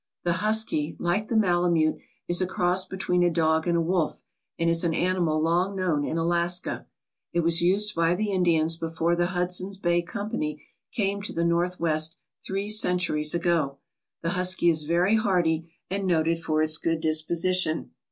The 0.23 0.33
husky, 0.41 0.95
like 0.97 1.27
the 1.27 1.37
malamute, 1.37 1.97
is 2.27 2.41
a 2.41 2.47
cross 2.47 2.85
between 2.85 3.21
a 3.21 3.29
dog 3.29 3.67
and 3.67 3.77
a 3.77 3.81
wolf, 3.81 4.23
and 4.57 4.67
is 4.67 4.83
an 4.83 4.95
animal 4.95 5.39
long 5.39 5.75
known 5.75 6.03
in 6.03 6.17
Alaska. 6.17 6.87
It 7.33 7.41
was 7.41 7.61
used 7.61 7.93
by 7.93 8.15
the 8.15 8.31
Indians 8.31 8.75
before 8.77 9.15
the 9.15 9.27
Hudson's 9.27 9.77
Bay 9.77 10.01
Company 10.01 10.65
came 10.91 11.21
to 11.21 11.33
the 11.33 11.45
Northwest 11.45 12.17
three 12.43 12.67
cen 12.67 12.97
turies 12.97 13.35
ago. 13.35 13.77
The 14.23 14.31
husky 14.31 14.69
is 14.71 14.85
very 14.85 15.17
hardy 15.17 15.71
and 15.87 16.07
noted 16.07 16.41
for 16.43 16.63
its 16.63 16.79
good 16.79 16.99
disposition. 16.99 17.91